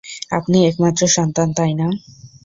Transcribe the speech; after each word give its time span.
আপনি 0.31 0.57
একমাত্র 0.65 1.01
সন্তান, 1.17 1.47
তাই 1.57 1.73
না? 1.73 1.87